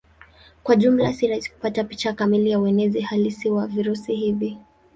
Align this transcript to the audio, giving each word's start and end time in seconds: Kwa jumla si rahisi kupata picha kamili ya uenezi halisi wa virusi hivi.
Kwa 0.63 0.75
jumla 0.75 1.13
si 1.13 1.27
rahisi 1.27 1.51
kupata 1.51 1.83
picha 1.83 2.13
kamili 2.13 2.49
ya 2.51 2.59
uenezi 2.59 3.01
halisi 3.01 3.49
wa 3.49 3.67
virusi 3.67 4.15
hivi. 4.15 4.57